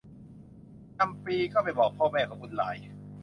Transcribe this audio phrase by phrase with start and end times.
[0.97, 2.75] จำปีก็ไปบอกพ่อแม่ของบุญหลาย